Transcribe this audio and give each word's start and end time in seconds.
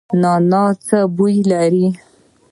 نعناع 0.21 0.69
څه 0.87 0.97
بوی 1.15 1.35
لري؟ 1.51 1.87